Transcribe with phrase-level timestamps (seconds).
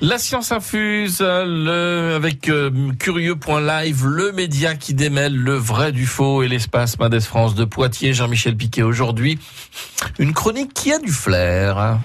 [0.00, 2.70] La science infuse, le, avec euh,
[3.00, 8.12] curieux.live, le média qui démêle le vrai du faux et l'espace Madès France de Poitiers,
[8.12, 9.40] Jean-Michel Piquet aujourd'hui.
[10.20, 11.98] Une chronique qui a du flair.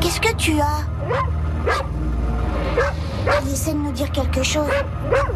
[0.00, 0.86] Qu'est-ce que tu as?
[3.44, 4.70] Il essaie de nous dire quelque chose.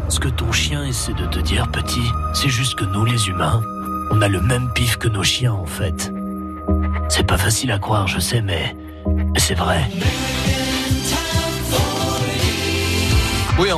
[0.07, 3.61] Ce que ton chien essaie de te dire, petit, c'est juste que nous, les humains,
[4.11, 6.09] on a le même pif que nos chiens, en fait.
[7.09, 8.77] C'est pas facile à croire, je sais, mais
[9.35, 9.89] c'est vrai.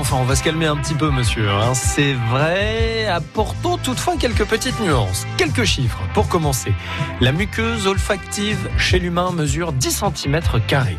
[0.02, 1.50] Enfin, on va se calmer un petit peu, monsieur.
[1.50, 1.74] hein.
[1.76, 3.06] C'est vrai.
[3.08, 5.26] Apportons toutefois quelques petites nuances.
[5.38, 6.74] Quelques chiffres pour commencer.
[7.20, 10.40] La muqueuse olfactive chez l'humain mesure 10 cm.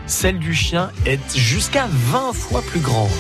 [0.07, 3.11] Celle du chien est jusqu'à 20 fois plus grande.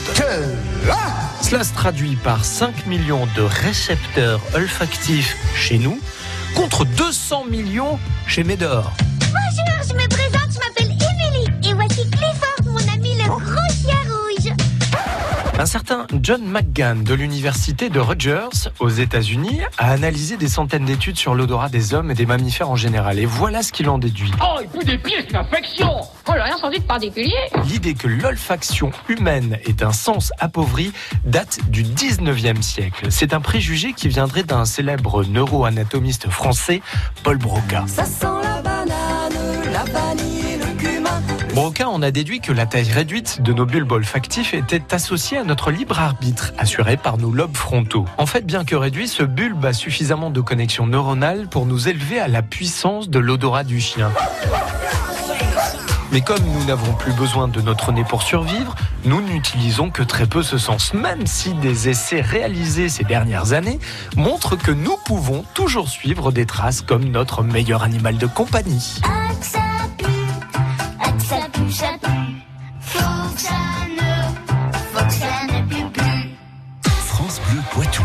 [1.41, 5.99] Cela se traduit par 5 millions de récepteurs olfactifs chez nous
[6.55, 8.93] contre 200 millions chez Médor.
[15.63, 21.17] Un certain John McGann de l'université de Rutgers aux États-Unis a analysé des centaines d'études
[21.17, 23.21] sur l'odorat des hommes et des mammifères en général.
[23.21, 24.33] Et voilà ce qu'il en déduit.
[24.43, 28.09] Oh, il pue des pieds, c'est une infection Oh, rien senti de particulier L'idée que
[28.09, 30.93] l'olfaction humaine est un sens appauvri
[31.25, 33.07] date du 19e siècle.
[33.11, 36.83] C'est un préjugé qui viendrait d'un célèbre neuroanatomiste français,
[37.23, 37.85] Paul Broca.
[37.87, 38.93] Ça sent la banane,
[39.73, 40.42] la vanille et le cumin.
[41.55, 45.45] Broca en a déduit que la taille réduite de nos bulbes olfactifs était associée à
[45.45, 48.07] notre libre arbitre, assuré par nos lobes frontaux.
[48.17, 52.19] En fait, bien que réduit, ce bulbe a suffisamment de connexions neuronales pour nous élever
[52.19, 54.11] à la puissance de l'odorat du chien.
[56.11, 60.27] Mais comme nous n'avons plus besoin de notre nez pour survivre, nous n'utilisons que très
[60.27, 63.79] peu ce sens, même si des essais réalisés ces dernières années
[64.17, 69.01] montrent que nous pouvons toujours suivre des traces comme notre meilleur animal de compagnie.
[71.33, 72.09] Ça pue, ça pue.
[72.81, 73.53] Faut que ça
[73.89, 76.37] ne, faut que ça ne pue plus.
[77.07, 78.03] France Bleu Poitou.